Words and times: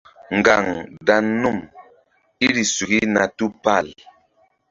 Ŋgaŋ 0.37 0.65
dan 1.07 1.25
num 1.41 1.57
iri 2.45 2.63
suki 2.73 2.99
na 3.13 3.23
tupal. 3.37 3.87